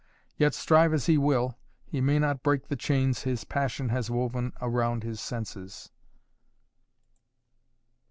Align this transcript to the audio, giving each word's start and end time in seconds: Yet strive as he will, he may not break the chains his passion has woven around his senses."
Yet 0.35 0.55
strive 0.55 0.95
as 0.95 1.05
he 1.05 1.19
will, 1.19 1.59
he 1.85 2.01
may 2.01 2.17
not 2.17 2.41
break 2.41 2.69
the 2.69 2.75
chains 2.75 3.21
his 3.21 3.43
passion 3.43 3.89
has 3.89 4.09
woven 4.09 4.51
around 4.59 5.03
his 5.03 5.21
senses." 5.21 5.91